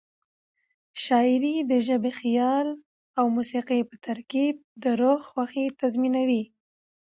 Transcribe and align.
شاعري 1.03 1.55
د 1.71 1.73
ژبې، 1.87 2.11
خیال 2.19 2.67
او 3.19 3.25
موسيقۍ 3.35 3.81
په 3.89 3.95
ترکیب 4.05 4.55
د 4.83 4.85
روح 4.99 5.19
خوښي 5.29 5.65
تضمینوي. 5.79 6.43